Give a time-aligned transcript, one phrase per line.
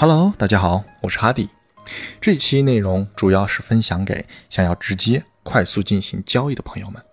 [0.00, 1.50] Hello，大家好，我是哈迪。
[2.22, 7.04] 这期内容主要是分享给想要直接、快速进行交易的朋友们。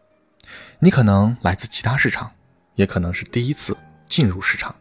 [0.79, 2.31] 你可能来自其他市场，
[2.75, 3.75] 也可能是第一次
[4.07, 4.73] 进入市场。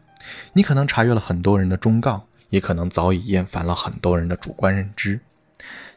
[0.53, 5.19] 你可能查阅了很多人的忠告，也可能早已厌烦了很多人的主观认知。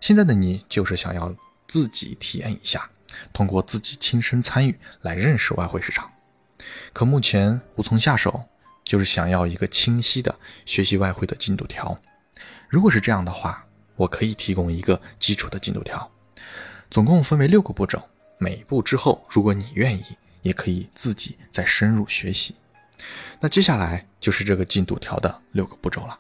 [0.01, 1.33] 现在的你就是想要
[1.69, 2.91] 自己体验一下，
[3.33, 6.11] 通过自己亲身参与来认识外汇市场。
[6.93, 8.49] 可目前无从下手，
[8.91, 10.35] 就是想要一个清晰的
[10.67, 11.97] 学习外汇的进度条。
[12.69, 16.11] 如果是这样的话，我可以提供一个基础的进度条，
[16.91, 18.03] 总共分为六个步骤。
[18.37, 20.05] 每一步之后，如果你愿意，
[20.43, 22.57] 也可以自己再深入学习。
[23.39, 26.19] 那接下来就是这个进度条的六个步骤了。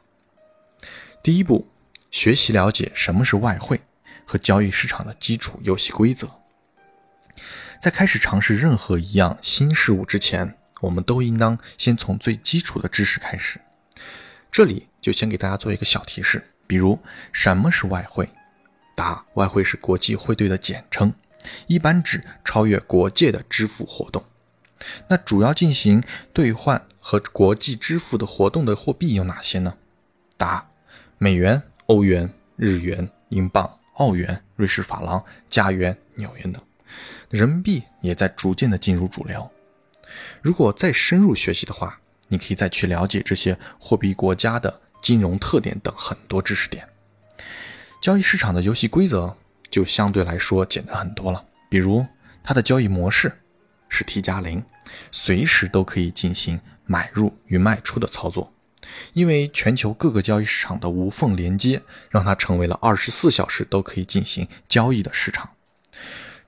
[1.24, 1.66] 第一步，
[2.12, 3.80] 学习了解什么是外汇
[4.24, 6.30] 和交易市场的基础游戏规则。
[7.80, 13.60] 在开始尝试任何一样新事物之前，我们都应当先从最基础的知识开始。
[14.50, 16.98] 这里就先给大家做一个小提示，比如
[17.32, 18.28] 什么是外汇？
[18.96, 21.12] 答：外汇是国际汇兑的简称，
[21.66, 24.24] 一般指超越国界的支付活动。
[25.09, 29.74] 那主要进行兑换和国际支付的活动的货币有哪些呢？
[30.37, 30.66] 答：
[31.18, 36.60] 美元、欧元、日元、英镑、澳元、瑞士法郎、加元、纽元等。
[37.28, 39.48] 人民币也在逐渐的进入主流。
[40.40, 46.88] 如果再深入学习的话，你可以再去了解这些货币国家的金融特点等很多知识点。
[48.00, 49.36] 交易市场的游戏规则
[49.70, 52.06] 就相对来说简单很多了，比如
[52.42, 53.32] 它的交易模式
[53.88, 54.62] 是 T 加零，
[55.10, 58.52] 随时都可以进行买入与卖出的操作。
[59.12, 65.50] 因为全球各个交易市场的无缝连接，让它成为了二十四小时都可以进行交易的市场。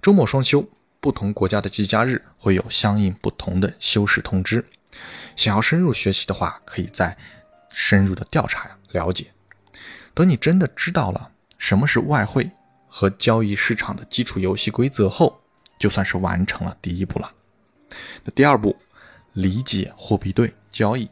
[0.01, 0.69] 周末双休，
[1.03, 4.65] 不同国家的节假日会有相应不同的休市通知。
[5.35, 7.19] 想要深入学习的话，可以再
[7.71, 9.27] 深入的调查了解。
[10.15, 12.49] 等你真的知道了什么是外汇
[12.87, 15.43] 和交易市场的基础游戏规则后，
[15.77, 17.33] 就算是完成了第一步了。
[18.23, 18.77] 那第二步，
[19.33, 21.11] 理解货币对交易。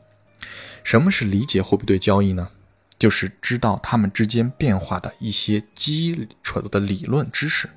[0.84, 2.48] 什么是理解货币对交易呢？
[2.96, 7.68] 就是知道它们之间变化的一些基础的理论知识。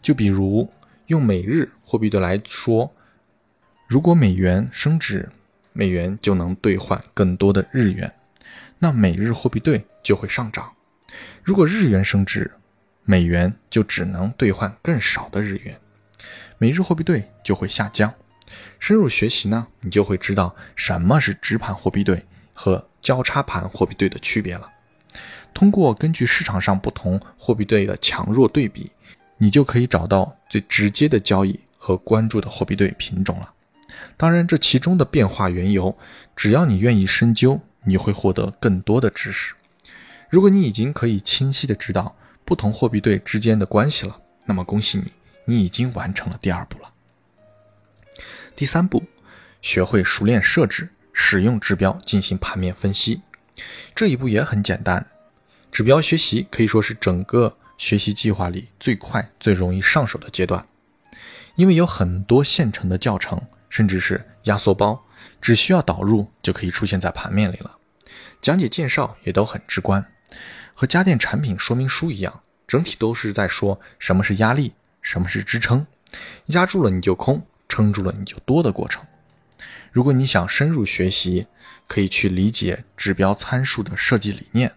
[0.00, 0.70] 就比如
[1.06, 2.92] 用每日货币对来说，
[3.86, 5.28] 如果美元升值，
[5.72, 8.12] 美元就能兑换更多的日元，
[8.80, 10.64] 那每日货币对就会上涨；
[11.44, 12.50] 如果日元升值，
[13.04, 15.78] 美元就只能兑换更少的日元，
[16.58, 18.12] 每日货币对就会下降。
[18.80, 24.68] 深入学习呢，你就会知道什么是直盘货币对和交叉盘货币对的区别了。
[25.54, 28.90] 通过根据市场上不同货币对的强弱对比。
[29.38, 33.52] 你就可以找到最直接的交易和关注的货币对品种了。
[34.16, 35.96] 当然，这其中的变化缘由，
[36.34, 39.54] 只要你愿意深究，你会获得更多的知识。
[40.28, 45.12] 如果你已经可以清晰的知道不同货币对之间的关系了，那么恭喜你，
[45.44, 46.90] 你已经完成了第二步了。
[48.54, 49.04] 第三步，
[49.60, 53.22] 学会熟练设置、使用指标进行盘面分析。
[53.94, 55.06] 这一步也很简单，
[55.70, 57.56] 指标学习可以说是整个。
[57.78, 60.66] 学习计划里最快、最容易上手的阶段，
[61.56, 65.04] 因为有很多现成的教程，甚至是压缩包，
[65.40, 67.76] 只需要导入就可以出现在盘面里了。
[68.40, 70.04] 讲解介绍也都很直观，
[70.74, 74.72] 和家电产品说明书一样，整体都是在说什么是压力，
[75.02, 75.86] 什么是支撑，
[76.46, 79.04] 压住了你就空，撑住了你就多的过程。
[79.92, 81.46] 如果你想深入学习，
[81.86, 84.72] 可以去理解指标参数的设计理念，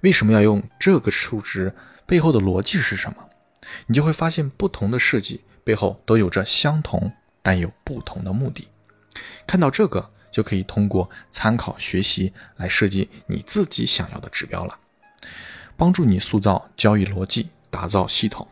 [0.00, 1.72] 为什么要用这个数值？
[2.10, 3.30] 背后的逻辑是什么？
[3.86, 8.66] 你就会发现，不同的设计背后都有着相同但有不同的目的。
[9.46, 14.76] 看到这个，就可以通过参考学习来设计你自己想要的指标了，
[15.76, 18.48] 帮助你塑造交易逻辑，打造系统。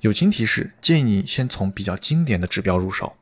[0.00, 3.16] 友情提示：建议你先从比较经典的指标入手。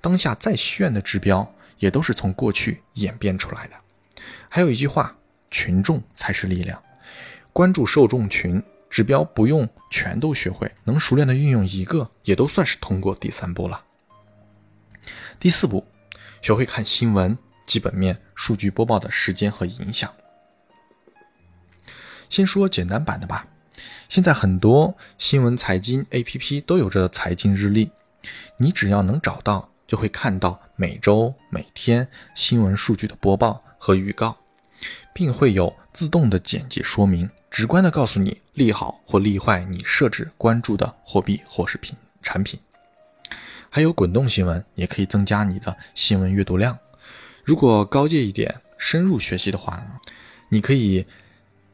[0.00, 3.74] 当下再炫的指标，也都是从过去演变出来的。
[4.48, 5.16] 还有一句话：
[5.52, 6.82] 群众才是力量。
[7.52, 8.60] 关注受众群。
[8.94, 13.82] 指标不用全都学会，能熟练的运用一个，也都算是通过第三步了。
[15.40, 15.84] 第四步，
[16.40, 17.36] 学会看新闻、
[17.66, 20.08] 基本面、数据播报的时间和影响。
[22.30, 23.44] 先说简单版的吧。
[24.08, 27.90] 现在很多新闻财经 APP 都有着财经日历，
[28.58, 32.06] 你只要能找到，就会看到每周、每天
[32.36, 34.36] 新闻数据的播报和预告，
[35.12, 37.28] 并会有自动的简介说明。
[37.50, 42.58] 直观的告诉你利好或利坏你设置关注的货币或是品产品，
[43.68, 46.78] 还有滚动新闻也可以增加你的新闻阅读量。
[47.44, 49.86] 如果高阶一点，深入学习的话呢，
[50.48, 51.04] 你可以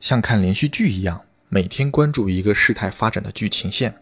[0.01, 3.95] 像看连续剧一样，每天关注一个事态发展的剧情线，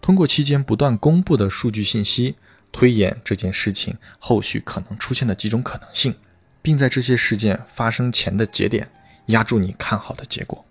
[0.00, 2.36] 通过期间不断公布的数据信息，
[2.70, 6.14] 推演这件事情后续可能出现的几种可能性，
[6.62, 8.88] 并在这些事件发生前的节点
[9.26, 10.64] 压住你看好的结果。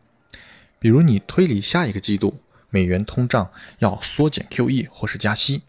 [0.82, 2.42] 比如，你推理下一个季度
[2.72, 5.62] 美元通胀要缩减 QE 或是加息，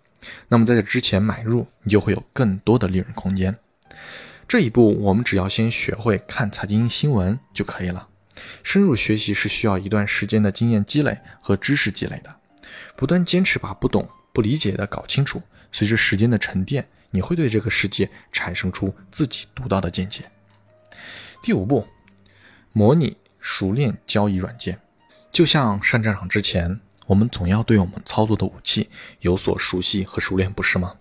[0.48, 3.54] 那么在这之前买入，你就会有更多的利润空间。
[4.48, 8.08] 这一步，我们只要先学会看财经新闻就可以了。
[8.62, 12.34] 深入学习是需要一段时间的经验积累和知识积累的。
[12.96, 20.24] 不断坚持把不懂、不理解的搞清楚，随着时间的沉淀，你会对这个世界产生出自己独到的见解。
[21.42, 21.86] 第五步，
[22.72, 24.78] 模拟熟练交易软件。
[25.32, 28.88] 就像上战场之前，我们总要对我们操作的武器
[29.20, 30.94] 有所熟悉和熟练，不是吗？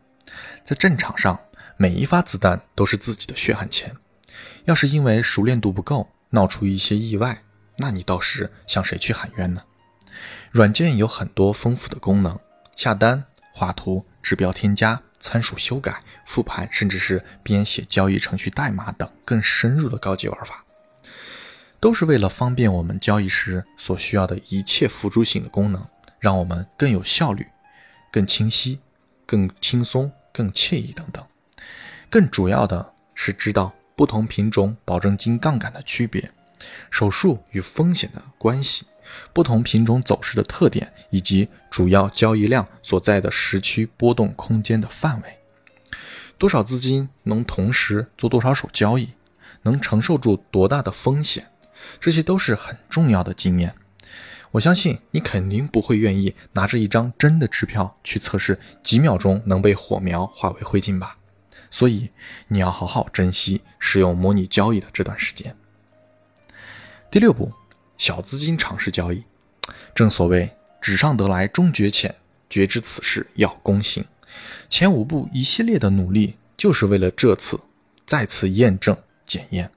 [0.65, 1.39] 在战场上。
[1.77, 3.91] 每一发子弹都是自己的血汗钱，
[4.65, 7.41] 要是因为熟练度不够闹出一些意外，
[7.77, 9.63] 那你倒是向谁去喊冤呢？
[10.51, 12.39] 软件有很多丰富的功能，
[12.75, 20.63] 下单、画图、指标添加、参数修改、复盘，甚至是编写交易程序代码等更深入的高级玩法，
[21.81, 25.83] 都是为了方便我们交易时所需要的一切辅助性的功能，
[26.19, 27.45] 让我们更有效率、
[28.11, 28.79] 更清晰、
[29.25, 31.25] 更轻松、更惬意等等。
[32.07, 36.31] 更主要的是知道不同品种保证金杠杆的区别，
[36.91, 38.85] 手术与风险的关系，
[39.33, 45.37] 不同品种走势的特点，以及主要交易量所在的时区波动空间的范围。
[46.37, 49.09] 多少资金能同时做多少手交易，
[49.63, 51.47] 能承受住多大的风险，
[51.99, 53.73] 这些都是很重要的经验。
[54.51, 61.17] 我相信你肯定不会愿意拿着一张真的支票去测试几秒钟能被火苗化为灰烬吧。
[61.69, 62.09] 所以
[62.49, 65.55] 你要好好珍惜使用模拟交易的这段时间。
[67.09, 67.53] 第六步，
[67.97, 69.23] 小资金尝试交易。
[69.95, 70.49] 正所谓
[70.81, 72.13] 纸上得来终觉浅，
[72.49, 74.03] 绝知此事要躬行。
[74.69, 77.57] 前五步一系列的努力，就是为了这次
[78.05, 79.71] 再次验证检验，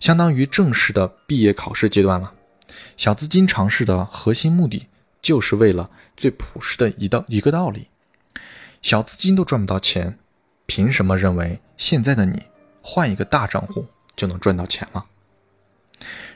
[0.00, 2.32] 相当于正式的毕业考试阶段了。
[2.96, 4.88] 小资金尝试的核心目的，
[5.20, 7.88] 就是为了最朴实的一道一个道理：
[8.82, 10.18] 小资金都赚不到钱。
[10.66, 12.42] 凭什么认为现在的你
[12.82, 15.06] 换一个大账户就能赚到钱了？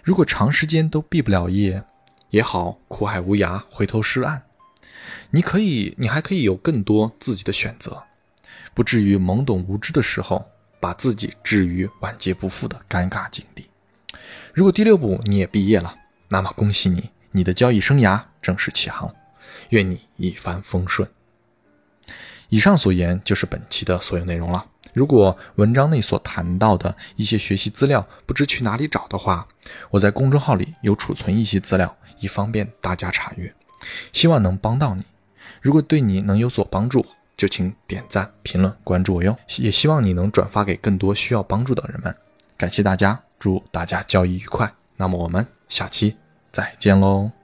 [0.03, 1.85] 如果长时间都毕不了业，
[2.31, 4.45] 也好苦海无涯，回头是岸。
[5.31, 8.05] 你可以，你还可以有更多自己的选择，
[8.73, 10.51] 不至于懵懂无知的时候
[10.83, 13.65] 把自己置于晚节不复的尴尬境地。
[14.53, 15.95] 如果第六步你也毕业了，
[16.29, 19.15] 那么恭喜你，你的交易生涯正式起航，
[19.69, 21.09] 愿你一帆风顺。
[22.49, 24.67] 以上所言就是本期的所有内容了。
[24.93, 29.47] 如果文章内所谈到的一些学习资料不知去哪里找的话，
[29.89, 33.55] 我在公众号里有储存一些资料，以方便大家查阅。
[34.13, 35.05] 希望能帮到你。
[35.61, 37.07] 如果对你能有所帮助，
[37.37, 39.37] 就请点赞、评论、关注我哟。
[39.59, 42.15] 也希望你能转发给更多需要帮助的人们。
[42.57, 44.73] 感谢大家，祝大家交易愉快。
[44.97, 46.17] 那么我们下期
[46.53, 47.42] 再见喽。